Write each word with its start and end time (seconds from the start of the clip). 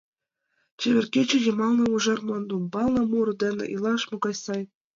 Чевер 0.79 1.05
кече 1.13 1.37
йымалне, 1.45 1.83
ужар 1.95 2.19
мландӱмбалне 2.25 3.01
Муро 3.11 3.33
дене 3.43 3.65
илаш 3.75 4.01
могай 4.11 4.35
сай! 4.43 4.63